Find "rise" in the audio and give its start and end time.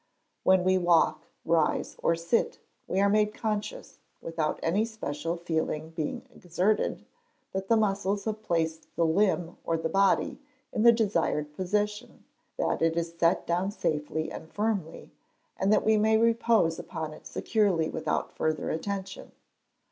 1.45-1.95